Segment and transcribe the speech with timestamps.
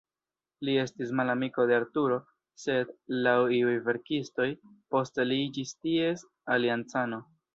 [0.67, 2.17] Li estis malamiko de Arturo,
[2.63, 2.95] sed,
[3.27, 4.49] laŭ iuj verkistoj,
[4.95, 6.25] poste li iĝis ties
[6.57, 7.21] aliancano.